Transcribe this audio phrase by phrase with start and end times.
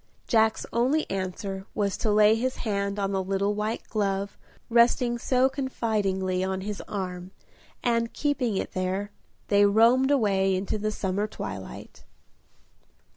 [0.25, 4.35] Jack's only answer was to lay his hand on the little white glove
[4.67, 7.29] resting so confidingly on his arm,
[7.83, 9.11] and, keeping it there,
[9.49, 12.03] they roamed away into the summer twilight.